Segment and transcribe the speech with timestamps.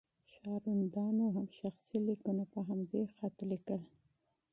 [0.33, 3.81] ښاروندانو هم شخصي لیکونه په همدې خط لیکل.